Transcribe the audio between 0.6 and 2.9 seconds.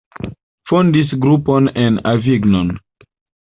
Fondis grupon en Avignon.